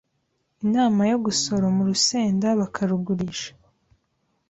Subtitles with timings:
[0.65, 3.51] inama yo gusoroma urusenda bakarugurisha